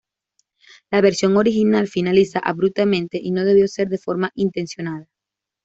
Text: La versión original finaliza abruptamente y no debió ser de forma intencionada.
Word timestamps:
La 0.89 0.99
versión 0.99 1.37
original 1.37 1.87
finaliza 1.87 2.39
abruptamente 2.39 3.19
y 3.21 3.29
no 3.29 3.45
debió 3.45 3.67
ser 3.67 3.87
de 3.89 3.99
forma 3.99 4.31
intencionada. 4.33 5.07